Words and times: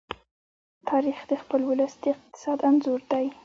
تاریخ 0.89 1.19
د 1.29 1.31
خپل 1.41 1.61
ولس 1.69 1.93
د 2.03 2.03
اقتصاد 2.15 2.59
انځور 2.69 3.01
دی. 3.11 3.25